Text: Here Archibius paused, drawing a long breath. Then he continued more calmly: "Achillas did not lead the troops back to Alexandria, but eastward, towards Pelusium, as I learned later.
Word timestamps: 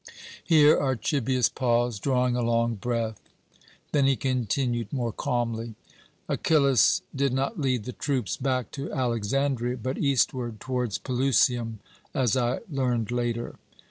Here 0.43 0.75
Archibius 0.79 1.47
paused, 1.47 2.01
drawing 2.01 2.35
a 2.35 2.41
long 2.41 2.73
breath. 2.73 3.21
Then 3.91 4.07
he 4.07 4.15
continued 4.15 4.91
more 4.91 5.11
calmly: 5.11 5.75
"Achillas 6.27 7.03
did 7.15 7.33
not 7.33 7.59
lead 7.61 7.83
the 7.83 7.91
troops 7.93 8.35
back 8.35 8.71
to 8.71 8.91
Alexandria, 8.91 9.77
but 9.77 9.99
eastward, 9.99 10.59
towards 10.59 10.97
Pelusium, 10.97 11.81
as 12.15 12.35
I 12.35 12.61
learned 12.67 13.11
later. 13.11 13.57